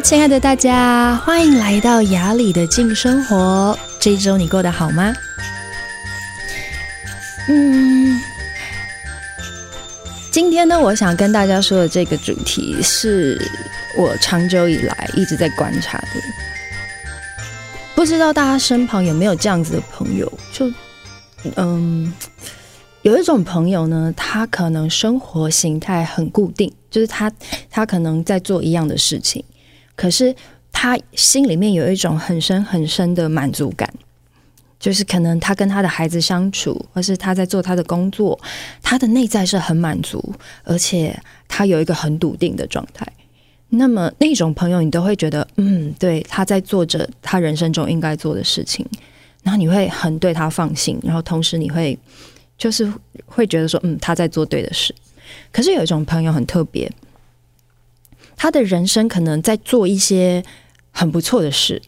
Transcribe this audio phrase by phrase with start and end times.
[0.00, 3.76] 亲爱的大家，欢迎来到雅里的静生活。
[3.98, 5.12] 这一周你过得好吗？
[7.48, 8.20] 嗯，
[10.30, 13.40] 今天呢，我想跟大家说的这个主题是
[13.96, 16.06] 我长久以来一直在观察的。
[17.94, 20.30] 不知道大家身旁有没有这样子的朋友？
[20.52, 20.70] 就
[21.56, 22.12] 嗯。
[23.02, 27.30] 有一种朋友呢，他可能生活形态很固定，就是他
[27.70, 29.44] 他可能在做一样的事情，
[29.96, 30.32] 可是
[30.70, 33.92] 他心里面有一种很深很深的满足感，
[34.78, 38.38] 就是可能他跟他的孩子相处，或是他在做他的工作，
[38.82, 40.32] 他的内在是很满足，
[40.62, 43.04] 而且他有一个很笃定的状态。
[43.70, 48.86] 那么那种朋友，你都会觉得，嗯，对，他在做着他人生中应该做的事情，
[49.42, 51.98] 然后你会很对他放心，然后同时你会。
[52.58, 52.90] 就是
[53.26, 54.94] 会觉得说，嗯，他在做对的事。
[55.52, 56.90] 可是有一种朋友很特别，
[58.36, 60.44] 他的人生可能在做一些
[60.90, 61.80] 很不错的事，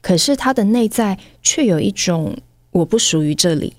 [0.00, 2.36] 可是他的内在却有一种
[2.70, 3.74] 我不属于这里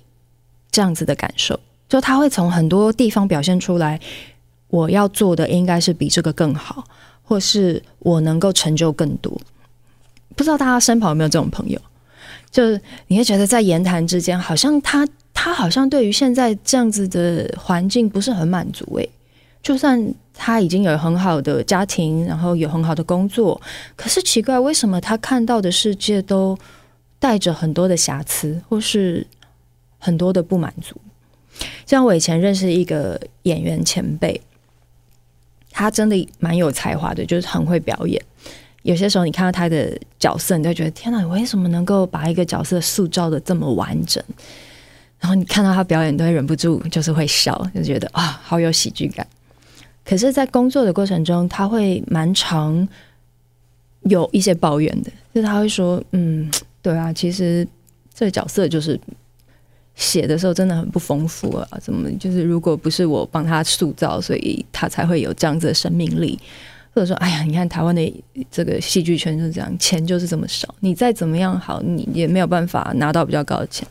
[0.70, 1.60] 这样子的感受。
[1.88, 4.00] 就他会从很多地方表现出来，
[4.68, 6.84] 我要做的应该是比这个更好，
[7.22, 9.40] 或是我能够成就更多。
[10.34, 11.80] 不知道大家身旁有没有这种朋友？
[12.50, 15.06] 就是你会觉得在言谈之间，好像他。
[15.36, 19.10] 他好像对于现在这样子的环境不是很满足诶，
[19.60, 23.60] 就算他已经有很好的家庭，然后有很好的工作，
[23.94, 26.58] 可是奇怪，为什么他看到的世界都
[27.18, 29.26] 带着很多的瑕疵，或是
[29.98, 31.00] 很多的不满足？
[31.86, 34.40] 像我以前认识一个演员前辈，
[35.70, 38.20] 他真的蛮有才华的，就是很会表演。
[38.82, 44.22] 有些时候你看到他的角色，你就觉得天哪，你为什么能够把一个角色塑造得这么完整？
[45.20, 49.26] 然后你看到他表演，都会忍不住就是会笑，就觉得啊，好有喜剧感。
[50.04, 52.86] 可是，在工作的过程中，他会蛮常
[54.02, 56.50] 有一些抱怨的，就是他会说：“嗯，
[56.82, 57.66] 对啊，其实
[58.12, 59.00] 这个角色就是
[59.94, 66.38] 写的时候真的很不丰富啊，怎么就是如果不是我帮他塑造，所以他才会有这样子的生命力。”
[66.94, 73.84] 或者说：“哎呀，你看台湾的这个戏剧圈就是这样，钱就是这么少，你再怎么样好，你也没有办法拿到比较高的钱。”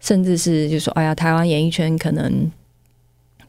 [0.00, 2.50] 甚至是就说，哎呀，台湾演艺圈可能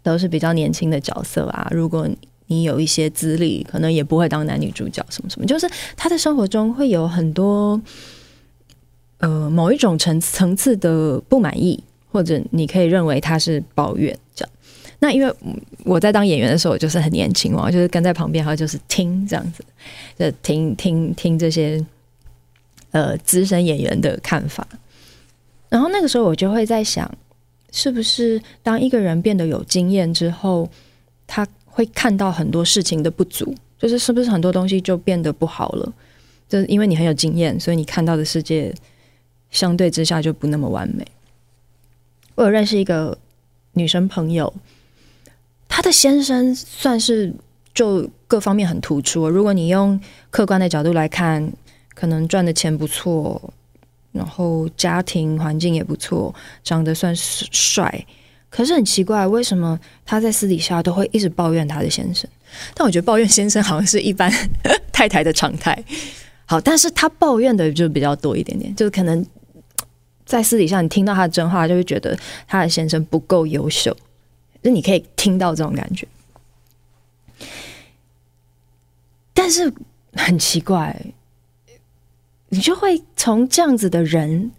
[0.03, 1.67] 都是比较年轻的角色啊。
[1.71, 2.07] 如果
[2.47, 5.47] 你有一些资历，可能也不会当男女主角什么什么。
[5.47, 7.81] 就是他的生活中会有很多
[9.19, 11.81] 呃某一种层层次的不满意，
[12.11, 14.53] 或者你可以认为他是抱怨这样。
[14.99, 15.33] 那因为
[15.83, 19.63] 我在当演员的时候，我就是很年轻嘛，就是跟在旁边，然后就是听这样子，
[20.19, 21.83] 就听听听这些
[22.91, 24.67] 呃资深演员的看法。
[25.69, 27.09] 然后那个时候我就会在想，
[27.73, 30.69] 是不是当一个人变得有经验之后，
[31.25, 35.93] 他会看到很多事情的不足，就是是不是很多东西就变得不好了？
[36.47, 38.71] 就是因为你很有经验，所以你看到的世界
[39.49, 41.03] 相对之下就不那么完美。
[42.35, 43.17] 我有认识一个
[43.73, 44.53] 女生朋友，
[45.67, 47.33] 她的先生算是
[47.73, 49.27] 就各方面很突出。
[49.27, 51.51] 如果你用客观的角度来看，
[51.95, 53.51] 可能赚的钱不错。
[54.13, 58.05] 然后家庭环境也不错，长得算是帅，
[58.49, 62.29] 可是很奇怪，为什么他在私底下都会一直抱怨他的先生？
[62.75, 64.31] 但我觉得抱怨先生好像是一般
[64.91, 65.83] 太太的常态。
[66.45, 69.25] 好，但是他抱怨的就比较多一点点，就是可能
[70.25, 72.15] 在私底下你听到他的真话，就会觉得
[72.47, 73.97] 他的先生不够优秀，
[74.61, 76.07] 就你可以听到这种感觉。
[79.33, 79.73] 但是
[80.13, 80.95] 很奇怪。
[82.53, 84.51] 你就会从这样子的人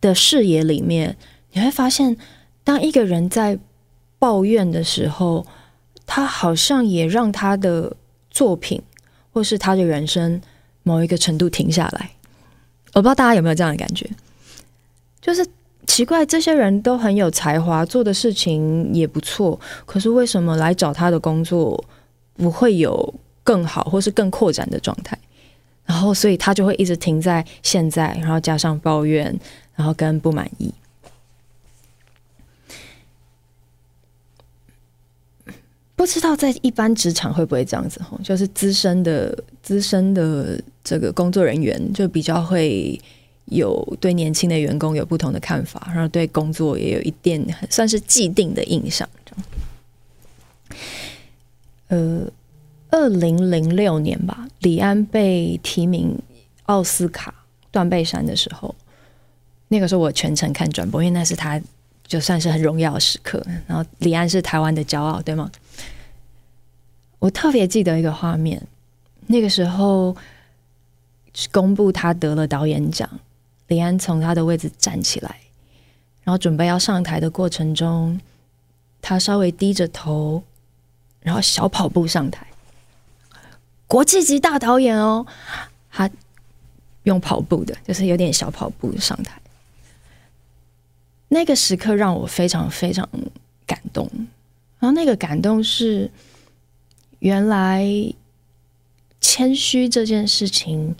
[0.00, 1.16] 的视野里面，
[1.50, 2.16] 你会发现，
[2.62, 3.58] 当一个人在
[4.20, 5.44] 抱怨的时候，
[6.06, 7.96] 他好像也让他的
[8.30, 8.80] 作品
[9.32, 10.40] 或是他的人生
[10.84, 12.10] 某一个程度停下来。
[12.94, 14.08] 我不知道大家有没有这样的感觉，
[15.20, 15.44] 就是
[15.88, 21.84] 奇怪，这些人都很有才华，做的事情也不错，可是为什么来找他的工作
[22.34, 23.12] 不会有
[23.42, 25.18] 更好或是更扩展的状态？
[25.84, 29.38] 然后，所以他就会一直停在现在，然后加上抱怨，
[29.74, 30.72] 然后跟不满意。
[35.96, 38.00] 不知道在一般职场会不会这样子？
[38.24, 42.98] 就是资深的、资深的这个工作人员，就比较会
[43.46, 49.08] 有对年轻的员工有不同的看法，然后对工作也有一点算是既定的印象。
[51.88, 52.26] 呃。
[52.92, 56.16] 二零零六年吧，李安被提名
[56.66, 57.34] 奥斯卡
[57.70, 58.74] 断背山的时候，
[59.68, 61.60] 那个时候我全程看转播，因为那是他
[62.06, 63.42] 就算是很荣耀的时刻。
[63.66, 65.50] 然后李安是台湾的骄傲，对吗？
[67.18, 68.62] 我特别记得一个画面，
[69.26, 70.14] 那个时候
[71.50, 73.08] 公布他得了导演奖，
[73.68, 75.36] 李安从他的位置站起来，
[76.24, 78.20] 然后准备要上台的过程中，
[79.00, 80.42] 他稍微低着头，
[81.20, 82.46] 然后小跑步上台。
[83.92, 85.26] 国际级大导演哦，
[85.90, 86.08] 他
[87.02, 89.38] 用跑步的，就是有点小跑步上台。
[91.28, 93.06] 那个时刻让我非常非常
[93.66, 94.10] 感动，
[94.78, 96.10] 然后那个感动是，
[97.18, 97.86] 原来
[99.20, 100.96] 谦虚这件事情，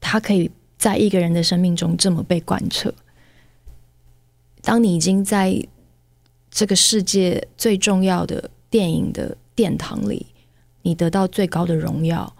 [0.00, 2.94] 它可以在一个人的生命中这么被贯彻。
[4.62, 5.62] 当你已经在
[6.50, 10.24] 这个世界最重要的电影的殿堂里。
[10.88, 12.34] 你得到最高的荣耀，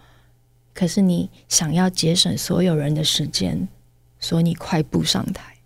[0.73, 3.67] 可是你想要节省所有人的时间，
[4.19, 5.57] 所以你快步上台。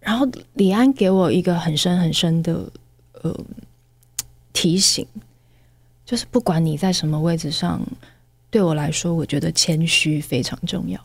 [0.00, 2.68] 然后李安给我一个很深很深的
[3.22, 3.32] 呃
[4.52, 5.06] 提醒，
[6.04, 7.80] 就是不管你在什么位置上，
[8.50, 11.00] 对我来说，我觉得谦虚非常重要。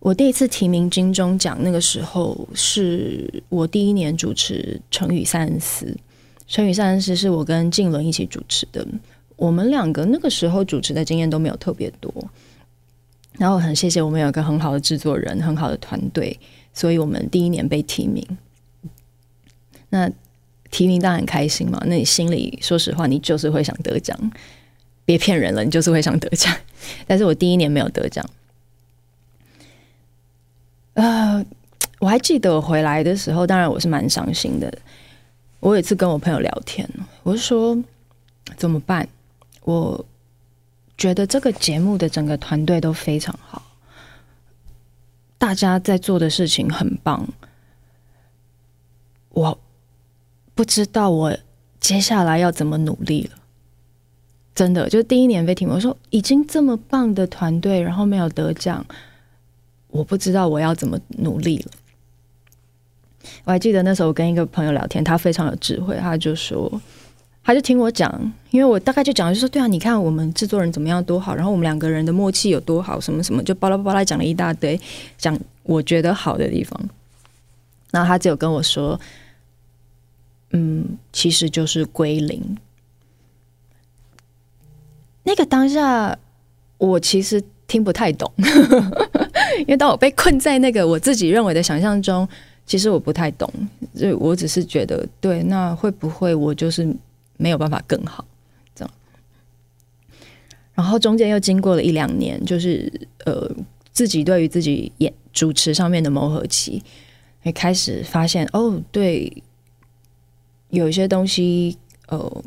[0.00, 5.86] 我第一次提名金钟奖，那个时候是我第一年主持《成语三思》。
[6.46, 8.86] 成语三十是我跟静伦一起主持的，
[9.36, 12.12] 我们两个那个时候主持的经验都没有特别多，
[13.38, 16.38] 然后很谢谢我们有一个很好的制作人，很好的团队，
[16.74, 18.26] 所以我们第一年被提名。
[19.88, 20.10] 那
[20.70, 24.18] 提名当然很开心嘛，那你心里说实话，你就是会想得奖，
[25.04, 26.54] 别骗人了，你就是会想得奖。
[27.06, 28.24] 但是我第一年没有得奖，
[30.94, 31.44] 呃，
[32.00, 34.72] 我还记得我回来的时候，当然我是蛮伤心的。
[35.62, 36.88] 我有一次跟我朋友聊天，
[37.22, 37.78] 我就说
[38.56, 39.08] 怎么办？
[39.62, 40.04] 我
[40.98, 43.62] 觉得这个节目的整个团队都非常好，
[45.38, 47.28] 大家在做的事情很棒。
[49.28, 49.56] 我
[50.56, 51.38] 不知道我
[51.78, 53.38] 接下来要怎么努力了。
[54.56, 58.84] 真的，就第一年被提名，我说已经这么棒的团队，然后没有得奖，
[59.86, 61.70] 我不知道我要怎么努力了。
[63.44, 66.80] 我还记得那时候我跟一个朋友聊天，他非常有智慧，他就说，
[67.44, 74.80] 他就听我讲，因为我大概就讲，就说对啊，你看我们制作人怎么样多好，然后我们两个人的默契有多好，什么什么，就巴拉巴拉讲了一大堆，
[75.18, 76.80] 讲我觉得好的地方。
[77.90, 78.98] 然后他只有跟我说，
[80.52, 82.56] 嗯，其实就是归零。
[85.24, 86.16] 那个当下，
[86.78, 88.32] 我其实听不太懂，
[89.60, 92.28] 因为当我被困在那个我自己认为的想象中。
[92.64, 93.52] 其实我不太懂，
[93.94, 96.96] 就我只是觉得，对，那会不会我就是
[97.36, 98.24] 没有办法更好
[98.74, 98.94] 这样？
[100.72, 102.90] 然后中间又经过了一两年，就是
[103.24, 103.50] 呃，
[103.92, 106.82] 自己对于自己演主持上面的磨合期，
[107.42, 109.42] 也开始发现哦，对，
[110.70, 111.76] 有一些东西，
[112.06, 112.44] 呃，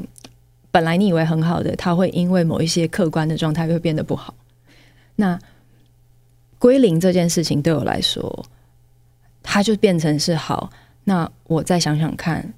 [0.71, 4.33] 本来你以为很好的，它会因为某一些客观的状态会变得不好。
[5.18, 5.38] 那
[6.57, 8.45] 归零这件事情对我来说。
[9.47, 10.71] 他就变成是好，
[11.03, 12.51] 那我再想想看，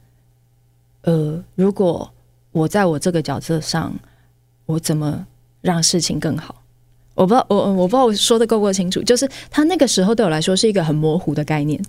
[1.01, 2.11] 呃，如果
[2.53, 3.93] 我在我这个角色上，
[4.65, 5.27] 我怎么
[5.61, 6.63] 让事情更好？
[7.13, 9.03] 我不知道，我我不知道我说的够不够清楚。
[9.03, 11.79] 就是他那个时候对我来说是一个很模糊的概念。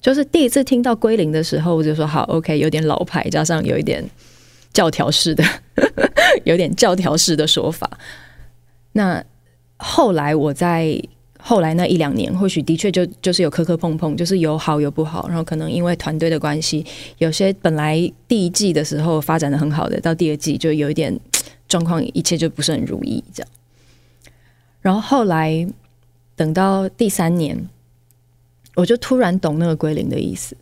[0.00, 4.04] 就是第一次听到归零的时候，我就说好，OK，有点老牌，加上有一点
[4.72, 5.42] 教条式的，
[6.44, 7.90] 有点教条式的说法。
[8.92, 9.24] 那
[9.78, 11.02] 后来我在。
[11.44, 15.26] 后来那一两年，或许的确就就是有磕磕碰碰，就是有好有不好。
[15.28, 16.86] 然后可能因为团队的关系，
[17.18, 21.18] 有些本来第一季的时候发展的很好的，到第二季就有一点
[21.68, 23.50] 状况，一切就不是很如意这样。
[24.80, 25.66] 然后后来
[26.36, 27.68] 等到第三年，
[28.76, 30.56] 我就突然懂那个归零的意思。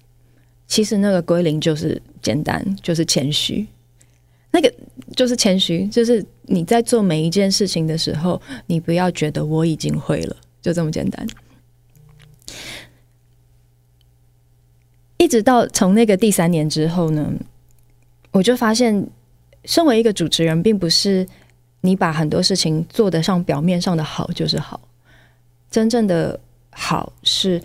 [0.67, 3.67] 其实那个归零就是简单，就是谦虚。
[4.53, 4.73] 那个
[5.15, 10.37] 就是谦虚，就是你在做每一件事情的时候，你不要觉得我已经会了。
[10.63, 11.27] 就这么简单，
[15.17, 17.33] 一直到从那个第三年之后呢，
[18.31, 19.09] 我就发现，
[19.65, 21.27] 身为一个主持人，并不是
[21.81, 24.81] 你把很多事情做得上表面上的好就是好，
[25.71, 26.39] 真正的
[26.71, 27.63] 好是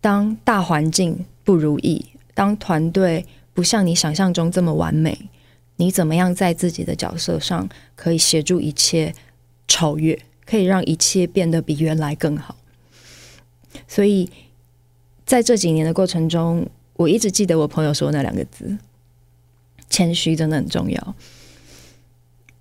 [0.00, 5.28] 当大环境不如意，当团队不像你想象中这么完美，
[5.76, 9.12] 你怎么样在自己的角色上可以协助一切
[9.66, 10.16] 超越。
[10.46, 12.54] 可以让一切变得比原来更好，
[13.88, 14.30] 所以
[15.26, 18.78] 在这几年的过程中，我一直记得我朋友说那两个字：
[19.90, 21.14] 谦虚真的很重要。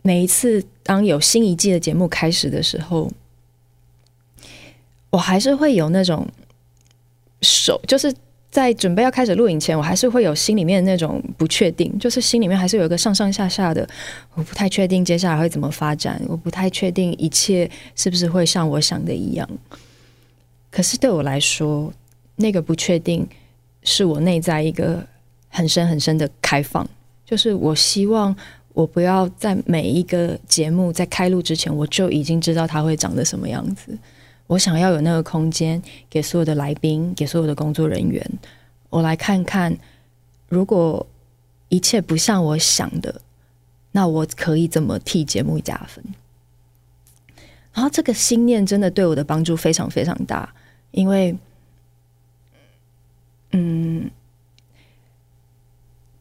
[0.02, 3.12] 每一次当有新一季的节目开始的时候，
[5.12, 6.28] 我还是会有那种
[7.42, 8.14] 手，就是
[8.56, 13.86] 在准备要开始录影前，我还是会有心里面那种不确定，就是心里面还是有一个上上下下的，
[14.34, 19.46] 我不太确定接下来会怎么发展，我不太确定一切是不是会像我想的一样。
[20.72, 21.92] 可是对我来说，
[22.38, 23.28] 那个不确定
[23.84, 25.06] 是我内在一个
[25.50, 26.88] 很深很深的开放，
[27.26, 28.34] 就是我希望
[28.72, 33.98] 我不要在每一个节目在开录之前，我就已经知道它会长得什么样子。
[34.48, 38.24] 我想要有那个空间，给所有的来宾，给所有的工作人员，
[38.92, 39.76] 我来看看，
[40.48, 41.08] 如果
[41.70, 43.22] 一切不像我想的，
[43.92, 46.04] 那我可以怎么替节目加分？
[47.74, 50.54] 然后这个心念真的对我的帮助非常非常大，
[50.92, 51.36] 因为，
[53.52, 54.12] 嗯，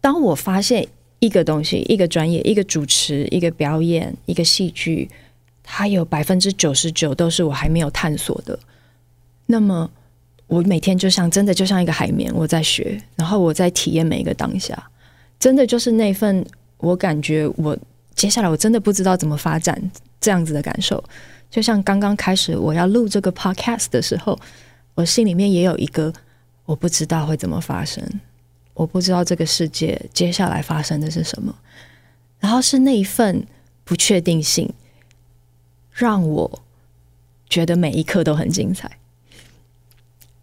[0.01, 0.89] 当我发现
[1.19, 5.11] 一个东西、一个专业、一个主持、一个表演、一个戏剧。
[5.67, 8.57] 它有百分之九十九都是我还没有探索的，
[9.47, 9.91] 那么
[10.47, 14.91] 我每天就像真的就像一个海绵，我在学，然后我在体验每一个当下，
[15.41, 17.77] 真的就是那份我感觉我
[18.15, 19.91] 接下来我真的不知道怎么发展
[20.21, 21.03] 这样子的感受，
[21.51, 24.39] 就像刚刚开始我要录这个 podcast 的时候，
[24.95, 26.13] 我心里面也有一个
[26.67, 28.07] 我不知道会怎么发生，
[28.75, 31.55] 我不知道这个世界接下来发生的是什么，
[32.39, 33.47] 然后是那一份
[33.83, 34.71] 不确定性。
[35.95, 36.63] 让我
[37.49, 38.91] 觉得每一刻都很精彩。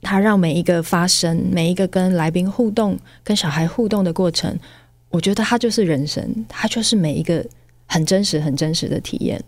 [0.02, 4.58] 他让每一个发生、每一个跟来宾互动、跟小孩互动的过程，
[5.10, 7.46] 我觉得他就是人生，他就是每一个
[7.86, 9.44] 很真实、很真实的体验。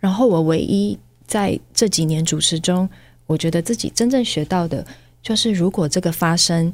[0.00, 2.88] 然后我唯一在这几年主持中，
[3.26, 4.84] 我觉得自己真正学到的，
[5.22, 6.72] 就是如果这个发生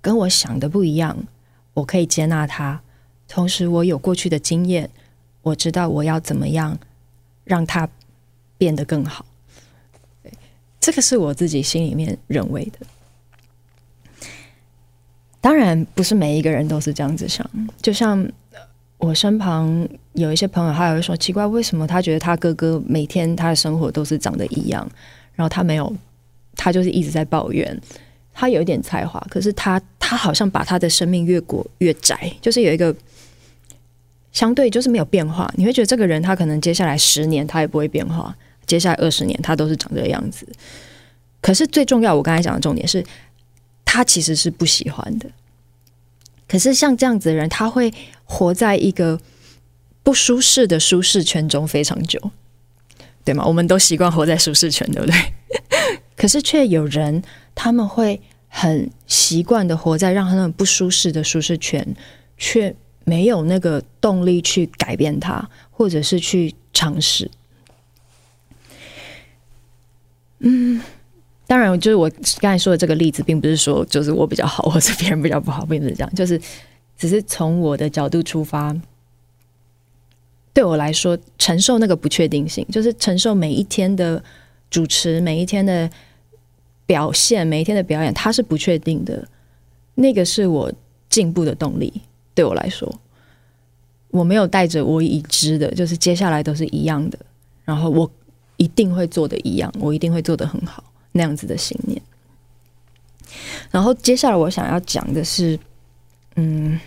[0.00, 1.16] 跟我想的不一样，
[1.72, 2.82] 我可以接纳它。
[3.28, 4.90] 同时，我有过去的经验，
[5.40, 6.78] 我知道我要怎么样。
[7.44, 7.88] 让它
[8.56, 9.24] 变得更好，
[10.80, 12.78] 这个是我自己心里面认为的。
[15.40, 17.44] 当然，不是每一个人都是这样子想。
[17.80, 18.24] 就像
[18.98, 24.88] 我身旁有一些朋友，他会说奇怪，为什么他觉得他哥哥每天他的生活都是长得一样，
[25.34, 25.92] 然后他没有，
[26.54, 27.76] 他就是一直在抱怨。
[28.32, 32.94] 他有一点才华，可是他他好像把他的生命越过越窄，就是有一个。
[34.32, 38.34] 相对就是没有变化，你会觉得这个人他可能接下来十年他也不会变化，
[38.66, 40.46] 接下来二十年他都是长这个样子。
[41.42, 43.04] 可是最重要，我刚才讲的重点是，
[43.84, 45.28] 他其实是不喜欢的。
[46.48, 47.92] 可是像这样子的人，他会
[48.24, 49.20] 活在一个
[50.02, 52.18] 不舒适的舒适圈中非常久，
[53.24, 53.44] 对吗？
[53.44, 55.32] 我们都习惯活在舒适圈，对不对？
[56.16, 57.22] 可是却有人
[57.54, 61.86] 他们会很习惯的活在让他们不舒适的舒适圈，
[62.38, 62.74] 却。
[63.04, 67.30] 没有那个动力去改变它，或者是去尝试。
[70.40, 70.80] 嗯，
[71.46, 76.40] 当然，就是我刚才说的这个例子，并不是说就是我比较好，或者别人比较不好，并不是这样，就是
[76.96, 78.76] 只是从我的角度出发。
[80.54, 84.22] 对我来说，承受那个不确定性，就是承受每一天的
[84.68, 85.88] 主持，每一天的
[86.84, 89.26] 表现，每一天的表演，它是不确定的。
[89.94, 90.72] 那个是我
[91.08, 92.02] 进步的动力。
[92.34, 92.92] 对我来说，
[94.08, 97.18] 我没有带着我已知的，就是接下来都是一样的，
[97.64, 98.10] 然后我
[98.56, 102.00] 一定会做的一样，我一定会做得很好那样子的信念。
[103.70, 105.58] 然后接下来我想要讲的是，
[106.36, 106.78] 嗯，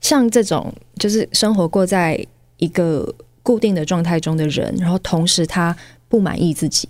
[0.00, 2.24] 像这种就是生活过在
[2.58, 5.76] 一个固定的状态中的人，然后同时他
[6.08, 6.88] 不满意自己。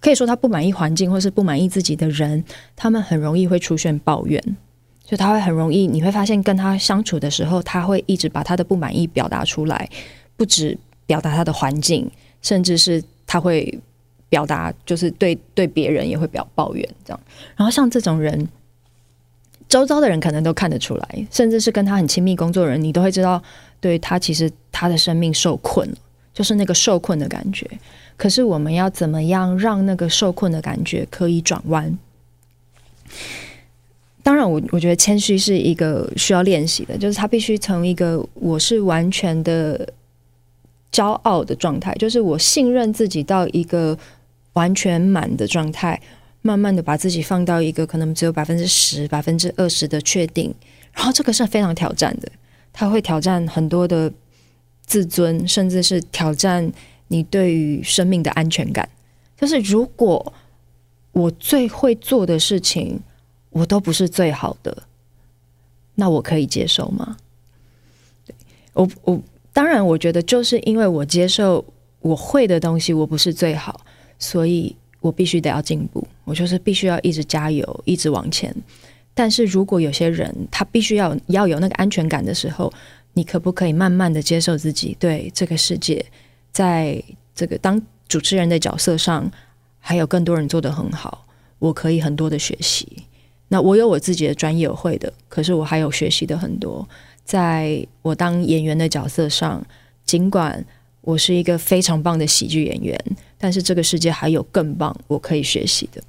[0.00, 2.44] 可以说他不满意环境，或是不满意自己的人，
[2.74, 4.56] 他们很容易会出现抱怨。
[5.12, 9.86] 就他会很容易，你会发现跟他相处的时候，他会一直把他的不满意表达出来，
[10.38, 13.78] 不止表达他的环境，甚至是他会
[14.30, 17.20] 表达，就是对对别人也会表抱怨这样。
[17.54, 18.48] 然后像这种人，
[19.68, 23.42] 周遭的人可能都看得出来，甚至是跟他很亲密工作的人，你都会知道，
[23.82, 25.96] 对他其实他的生命受困了，
[26.32, 27.70] 就是那个受困的感觉。
[28.16, 31.98] 可是我们要怎么样让那个受困的感觉可以转弯？
[34.22, 39.88] 当然我，我觉得谦虚是一个需要练习的，就是他必须从一个我是完全的
[40.92, 43.98] 骄傲的状态，就是我信任自己到一个
[44.52, 46.00] 完全满的状态，
[46.42, 50.54] 慢慢的把自己放到一个可能只有百分之十、百分之二十的确定，
[50.92, 52.30] 然后这个是非常挑战的，
[52.72, 54.12] 他会挑战很多的
[54.86, 56.70] 自尊，甚至是挑战
[57.08, 58.88] 你对于生命的安全感。
[59.36, 60.32] 就是如果
[61.10, 63.00] 我最会做的事情，
[63.52, 64.82] 我都不是最好的，
[65.94, 67.16] 那我可以接受吗？
[68.72, 71.64] 我我当然，我觉得就是因为我接受
[72.00, 73.80] 我会的东西，我不是最好，
[74.18, 78.54] 所以我必须得要进步，我就是必须要一直加油，一直往前。
[79.12, 82.72] 但是如果有些人他必须要要有那个安全感的时候，
[83.12, 84.96] 你可不可以慢慢的接受自己？
[84.98, 86.02] 对这个世界，
[86.50, 87.02] 在
[87.34, 87.78] 这个当
[88.08, 89.30] 主持人的角色上，
[89.78, 91.26] 还有更多人做得很好，
[91.58, 93.04] 我可以很多的学习。
[93.52, 96.88] 那我有我自己的专业会的，可是我还有学习的很多。
[97.22, 99.62] 在我当演员的角色上，
[100.06, 100.64] 尽管
[101.02, 102.98] 我是一个非常棒的喜剧演员，
[103.36, 106.02] 但是这个世界还有更棒我可以学习的。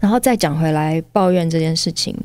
[0.00, 2.16] 然后再讲回来，抱怨这件事情，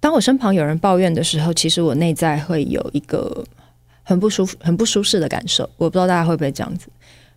[0.00, 3.44] 当我身旁有人抱怨的时候，其实我内在会有一个
[4.02, 5.68] 很不舒服、很不舒适的感受。
[5.76, 6.88] 我不知道大家会不会这样子，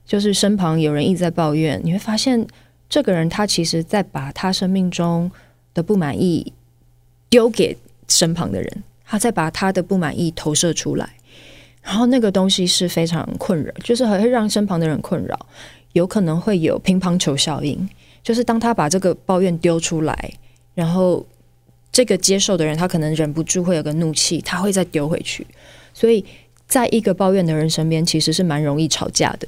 [0.06, 2.48] 就是身旁有人一直在抱怨，你会发现
[2.90, 5.32] 这个人他其实在把他生命中
[5.76, 6.52] 的不满意
[7.30, 7.78] 丢给
[8.08, 11.08] 身旁的人，他在把他的不满意投射出来，
[11.84, 15.40] 然后那个东西是非常困扰，就是会让身旁的人困扰，
[15.94, 17.88] 有可能会有乒乓球效应，
[18.24, 20.34] 就是当他把这个抱怨丢出来，
[20.74, 21.24] 然后
[21.92, 25.46] 这个接受的人他可能忍不住会有个怒气，他会再丢回去，
[25.94, 26.26] 所以
[26.68, 29.48] 在一个抱怨的人身边，其实是蛮容易吵架的。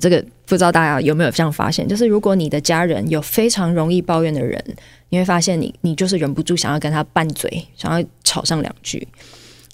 [0.00, 4.62] 这个不知道大家有没有这样发现，就是如果你的家人有非常容易抱怨的人。
[5.08, 9.06] 你会发现你，你就是忍不住想要跟他拌嘴，想要吵上两句。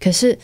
[0.00, 0.36] 可是，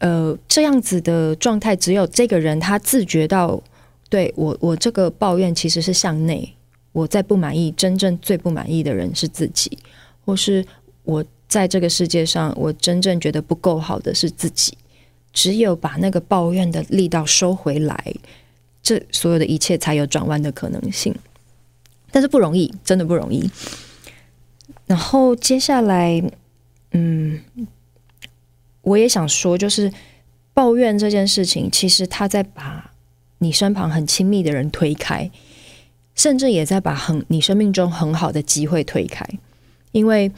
[0.00, 3.62] 呃，这样子的状态，只有这个人他自觉到，
[4.10, 6.54] 对，我，我这个抱怨其实是向内，
[6.92, 9.78] 我在不满意，真正最不满意的人是自己，
[10.24, 10.62] 或是
[11.04, 14.76] 我在这个世界上，我真正觉得不够好的是自己。
[15.32, 18.14] 只有把那个抱怨的力道收回来，
[18.88, 21.14] 这所有的一切才有转弯的可能性。
[22.10, 23.50] 但是不容易，真的不容易。
[24.86, 26.22] 然后接下来，
[26.92, 27.38] 嗯，
[28.80, 29.92] 我也想说，就是
[30.54, 32.92] 抱怨这件事情，其实他在把
[33.40, 35.30] 你身旁很亲密的人推开，
[36.14, 39.26] 甚至也在把很你生命中很好的机会推开。
[39.92, 40.32] 因为，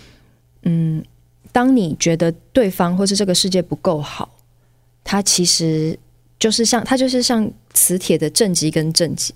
[0.65, 1.05] 嗯，
[1.53, 4.37] 当你觉得对方或是这个世界不够好，
[5.05, 5.97] 他其实
[6.41, 9.33] 就是像它就是像磁铁的正极跟正极。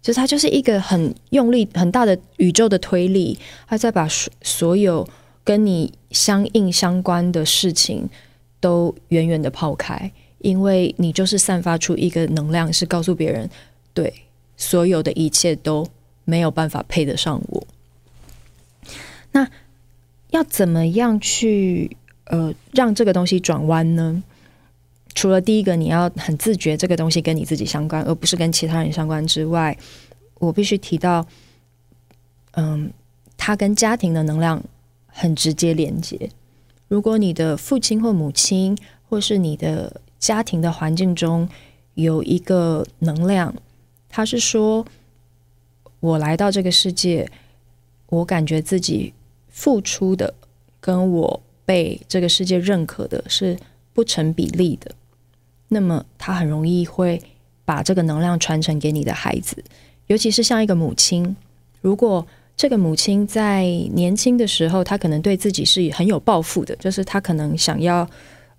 [0.00, 5.08] 就是它就是一个很用力、很大的宇宙的推力，它在把所所有
[5.44, 8.10] 跟你相应相关的事情
[8.58, 13.48] 都远远的抛开，因为你就是散发出一个能量，是告诉别人，
[13.94, 14.12] 对，
[14.56, 15.86] 所有的一切都
[16.24, 17.64] 没有办法配得上我。
[19.30, 19.48] 那
[20.30, 24.24] 要怎么样去呃让这个东西转弯呢？
[25.14, 29.76] 除了第一个，你要很自觉这个东西跟你自己相关，而不是跟其他人相关之外，
[30.38, 31.26] 我必须提到，
[32.52, 32.90] 嗯，
[33.36, 34.62] 它跟家庭的能量
[35.06, 36.30] 很直接连接。
[36.88, 38.76] 如果你的父亲或母亲，
[39.08, 41.48] 或是你的家庭的环境中
[41.94, 43.54] 有一个能量，
[44.08, 44.86] 他是说，
[46.00, 47.30] 我来到这个世界，
[48.08, 49.12] 我感觉自己
[49.48, 50.32] 付出的
[50.80, 53.58] 跟我被这个世界认可的是
[53.92, 54.94] 不成比例的。
[55.72, 57.20] 那么他很容易会
[57.64, 59.56] 把这个能量传承给你的孩子，
[60.06, 61.34] 尤其是像一个母亲，
[61.80, 68.06] 如果这个母亲在年轻的时候，她可能对自己是很有抱负的，就是她可能想要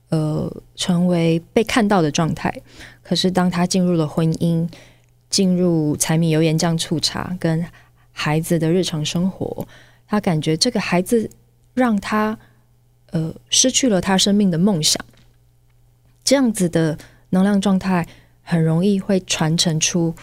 [0.09, 2.51] 呃成为被看到的状态。
[3.03, 4.67] 可是当她进入了婚姻，
[5.29, 7.63] 进入柴米油盐酱醋茶跟
[8.11, 9.67] 孩子的日常生活，
[10.07, 11.29] 她感觉这个孩子
[11.75, 12.37] 让她
[13.11, 15.05] 呃失去了她生命的梦想。
[16.23, 16.97] 这样子的
[17.31, 18.07] 能量状态
[18.41, 20.13] 很容易会传承出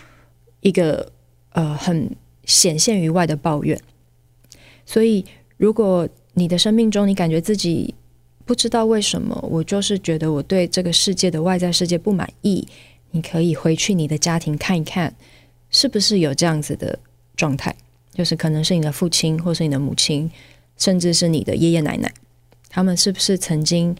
[0.61, 1.13] 一个
[1.51, 3.81] 呃很显现于外的抱怨。
[4.87, 5.25] 所以，
[5.57, 7.95] 如果你的生命中你感觉自己
[8.45, 12.67] 不知道为什么，我就是觉得我对这个世界的外在世界不满意，
[13.11, 15.15] 你可以回去你的家庭看一看，
[15.71, 16.99] 是不是有这样子的
[17.37, 17.75] 状态？
[18.13, 20.31] 就是可能是你的父亲，或是你的母亲，
[20.77, 22.13] 甚至是你的爷爷奶奶，
[22.69, 23.97] 他们是不是曾经？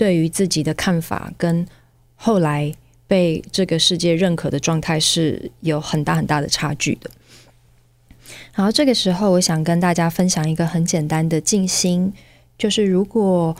[0.00, 1.66] 对于自己的看法跟
[2.16, 2.74] 后来
[3.06, 7.10] 被这个世界认可的状态是有很大很大的差距的。
[8.54, 12.10] 然后这个时候，我想跟大家分享一个很简单的静心，
[12.56, 13.54] 就是如果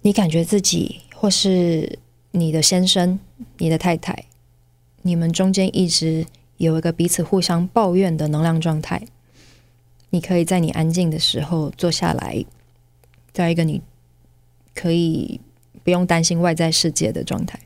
[0.00, 1.98] 你感觉自己或是
[2.30, 3.18] 你的先生、
[3.58, 4.24] 你的太太，
[5.02, 6.24] 你们中间一直
[6.56, 9.02] 有一个彼此互相抱怨的能量状态，
[10.08, 12.42] 你可以在你安静的时候坐下来，
[13.34, 13.82] 在一个你
[14.74, 15.38] 可以。
[15.86, 17.56] 不用担心外在世界的状态，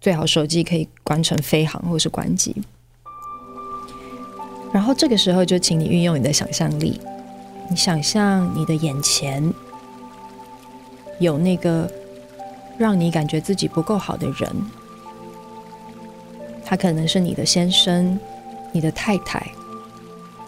[0.00, 2.54] 最好手机可以关成飞行或是关机。
[4.72, 7.00] 然后这个时候就请你运用你的想象力，
[7.68, 9.52] 你想象你的眼前
[11.18, 11.90] 有那个
[12.78, 14.48] 让你感觉自己不够好的人，
[16.64, 18.16] 他可能是你的先生，
[18.70, 19.44] 你的太太，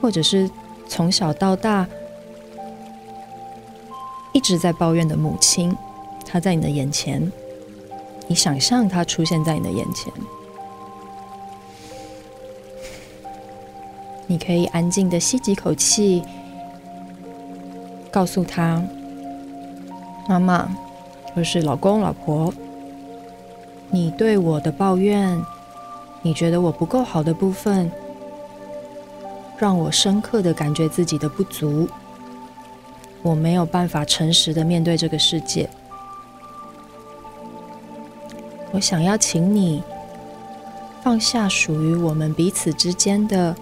[0.00, 0.48] 或者是
[0.86, 1.84] 从小到大
[4.32, 5.76] 一直在抱怨的母亲，
[6.26, 7.32] 他在你的眼前，
[8.26, 10.12] 你想象他出现在你的眼前，
[14.26, 16.22] 你可以安静的吸几口气，
[18.10, 18.82] 告诉他
[20.28, 20.68] ：“妈妈，
[21.36, 22.52] 就是老公老婆，
[23.90, 25.40] 你对我的抱怨，
[26.22, 27.90] 你觉得我不够好的部分。”
[29.58, 31.88] 让我深刻的感觉自己的不足，
[33.22, 35.66] 我没有办法诚实的面对这个世界。
[38.76, 39.82] 我想要请你
[41.02, 43.56] 放下属于我们彼此之间的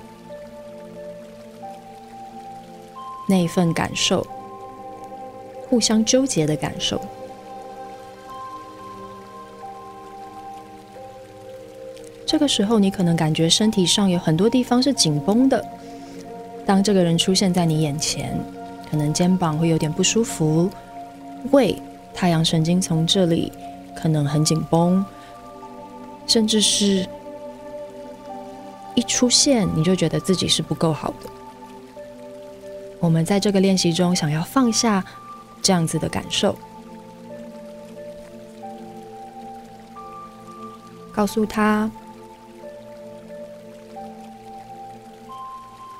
[3.29, 4.27] 那一份感受，
[5.69, 7.01] 互相纠结的感受。
[12.27, 15.65] 这个时候，你可能感觉身体上有很多地方是紧绷的。
[16.67, 18.37] 当这个人出现在你眼前，
[18.91, 20.69] 可能肩膀会有点不舒服，
[21.53, 21.81] 胃、
[22.13, 23.53] 太阳神经从这里
[23.97, 25.05] 可能很紧绷，
[26.27, 27.09] 甚至是
[28.95, 31.31] 一出现你就觉得自己是不够好的。
[33.01, 35.05] 我们在这个练习中想要放下
[35.61, 36.57] 这样子的感受，
[41.13, 41.91] 告诉他。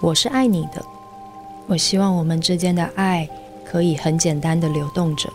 [0.01, 0.85] 我是爱你的，
[1.67, 3.27] 我希望我们之间的爱
[3.65, 5.33] 可以很简单的流动着。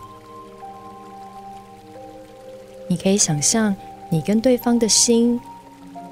[2.90, 3.72] 你可以想象，
[4.08, 5.40] 你跟对方的心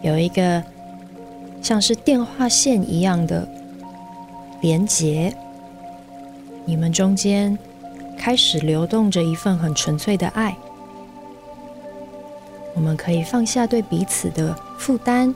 [0.00, 0.62] 有一个
[1.60, 3.48] 像是电话线一样的
[4.60, 5.36] 连接，
[6.64, 7.58] 你们中间
[8.16, 10.56] 开始流动着一份很纯粹的爱。
[12.76, 15.34] 我们可以放下对彼此的负担。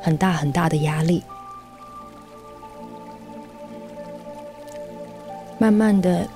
[0.00, 1.22] 很大很大的压力，
[5.58, 6.26] 慢慢的，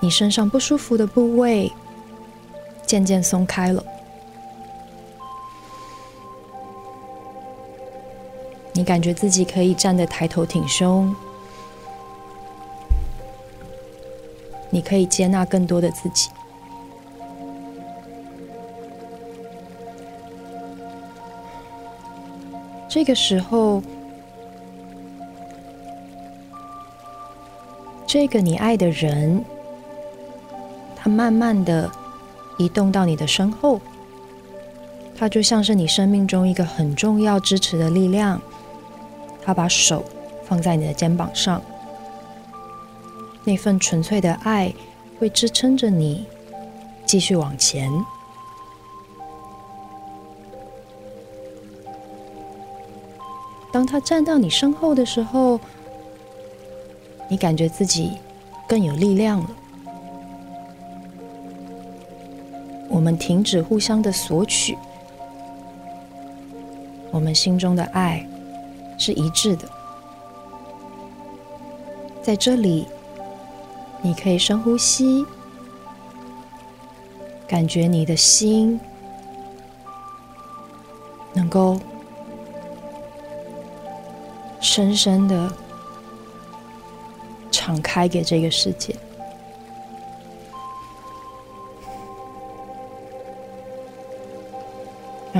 [0.00, 1.72] 你身上不舒服的部位
[2.86, 3.84] 渐渐松开了，
[8.72, 11.14] 你感觉自己可以站得抬头挺胸，
[14.70, 16.30] 你可以接纳更多的自己。
[22.88, 23.82] 这个时候，
[28.06, 29.44] 这个你爱的人，
[31.08, 31.90] 慢慢的
[32.58, 33.80] 移动到你的身后，
[35.16, 38.40] 他就像是你生命中一个很重要支持的力量。
[39.42, 40.04] 他把手
[40.44, 41.62] 放在你的肩膀上，
[43.44, 44.74] 那份纯粹的爱
[45.18, 46.26] 会支撑着你
[47.06, 47.90] 继续往前。
[53.72, 55.58] 当他站到你身后的时候，
[57.28, 58.18] 你感觉自己
[58.66, 59.50] 更有力量了。
[62.98, 64.76] 我们停止互相的索取，
[67.12, 68.26] 我们心中的爱
[68.98, 69.68] 是一致的。
[72.20, 72.88] 在这里，
[74.02, 75.24] 你可以深呼吸，
[77.46, 78.80] 感觉你的心
[81.32, 81.78] 能够。
[84.60, 85.52] 深深的
[87.52, 88.92] 敞开给这个世界，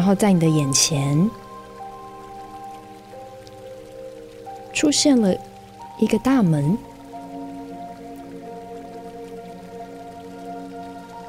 [0.09, 1.31] 后在你的眼前
[4.73, 5.37] 出现了
[5.99, 6.79] 一个大门，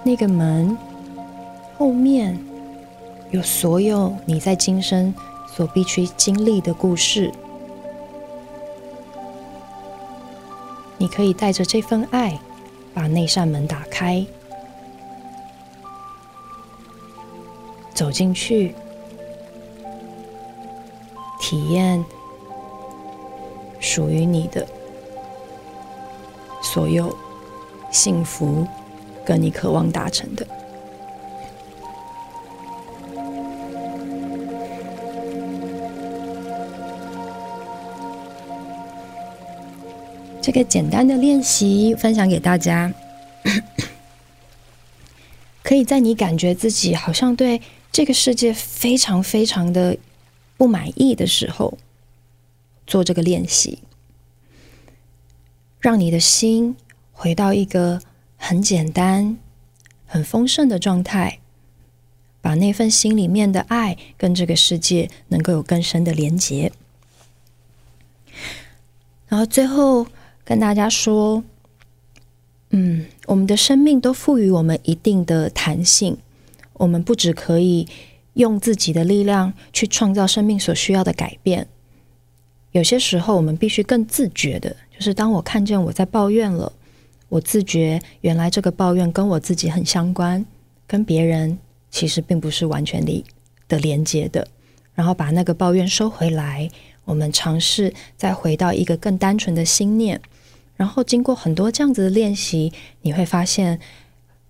[0.02, 0.78] 那个门
[1.78, 2.40] 后面
[3.32, 5.14] 有所有你在今生
[5.54, 7.30] 所必须经历的故事。
[10.98, 12.40] 你可以带着这份爱，
[12.94, 14.26] 把那扇门打开，
[18.10, 18.74] 走进去，
[21.40, 22.04] 体验
[23.80, 24.68] 属于你的
[26.60, 27.16] 所有
[27.92, 28.66] 幸福，
[29.24, 30.48] 跟你渴望达成的。
[40.42, 42.92] 这个简单的练习分享给大家，
[45.62, 49.98] 可以在你感觉自己好像对这个世界非常非常的
[50.58, 51.78] 不满意的时候，
[52.86, 53.80] 做这个练习，
[55.80, 56.76] 让你的心
[57.12, 58.02] 回到一个
[58.38, 59.38] 很简单、
[60.06, 61.40] 很丰盛的状态，
[62.42, 66.72] 把那份心里面的爱跟这个世界能够有更深的连结。
[69.28, 70.08] 然后最后
[70.44, 71.44] 跟大家说，
[72.70, 76.18] 嗯，我们的生命都赋予我们一定的弹性，
[76.80, 77.88] 我们不只可以
[78.34, 81.68] 用自己的力量去创造生命所需要的改变，
[82.72, 86.72] 有些时候我们必须更自觉的，就是当我看见我在抱怨了，
[87.28, 90.46] 我自觉原来这个抱怨跟我自己很相关，
[90.88, 91.60] 跟别人
[91.92, 93.26] 其实并不是完全的
[93.68, 94.48] 的连接的，
[94.96, 96.70] 然后把那个抱怨收回来。
[97.06, 100.22] 我们尝试再回到一个更单纯的心念，
[100.76, 103.80] 然后经过很多这样子的练习，你会发现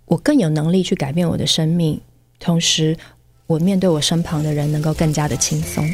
[0.06, 2.02] 我更有能力去改变我的生命，
[2.40, 2.98] 同时
[3.46, 5.88] 我面对我身旁的人能够更加的轻松。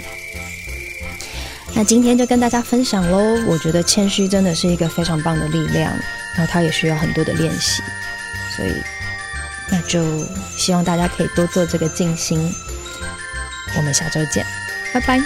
[1.73, 5.91] 那今天就跟大家分享喽，我觉得谦虚真的是一个非常棒的力量，
[6.37, 7.83] 然后它也需要很多的练习，
[8.55, 8.71] 所以
[9.69, 10.25] 那就
[10.57, 12.49] 希望大家可以多做这个静心。
[13.75, 14.45] 我们下周见，
[14.93, 15.19] 拜拜。